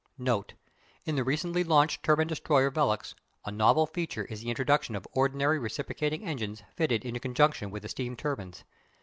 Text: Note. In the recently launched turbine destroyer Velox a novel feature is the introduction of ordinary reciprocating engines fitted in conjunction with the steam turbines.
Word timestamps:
Note. 0.17 0.55
In 1.05 1.15
the 1.15 1.23
recently 1.23 1.63
launched 1.63 2.01
turbine 2.01 2.25
destroyer 2.25 2.71
Velox 2.71 3.13
a 3.45 3.51
novel 3.51 3.85
feature 3.85 4.25
is 4.25 4.41
the 4.41 4.49
introduction 4.49 4.95
of 4.95 5.05
ordinary 5.11 5.59
reciprocating 5.59 6.25
engines 6.25 6.63
fitted 6.75 7.05
in 7.05 7.19
conjunction 7.19 7.69
with 7.69 7.83
the 7.83 7.89
steam 7.89 8.15
turbines. 8.15 8.63